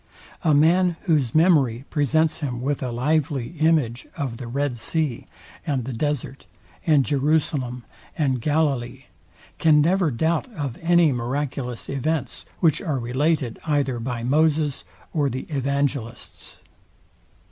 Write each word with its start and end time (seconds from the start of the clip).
A 0.43 0.55
man, 0.55 0.95
whose 1.03 1.35
memory 1.35 1.85
presents 1.91 2.39
him 2.39 2.59
with 2.59 2.81
a 2.81 2.89
lively 2.91 3.49
image 3.59 4.07
of 4.17 4.37
the 4.37 4.47
Red 4.47 4.79
Sea, 4.79 5.27
and 5.63 5.85
the 5.85 5.93
Desert, 5.93 6.47
and 6.87 7.05
Jerusalem, 7.05 7.83
and 8.17 8.41
Galilee, 8.41 9.03
can 9.59 9.79
never 9.79 10.09
doubt 10.09 10.51
of 10.55 10.75
any 10.81 11.11
miraculous 11.11 11.87
events, 11.87 12.47
which 12.61 12.81
are 12.81 12.97
related 12.97 13.59
either 13.63 13.99
by 13.99 14.23
Moses 14.23 14.85
or 15.13 15.29
the 15.29 15.45
Evangelists. 15.49 16.57